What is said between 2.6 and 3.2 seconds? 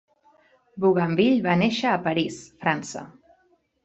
França.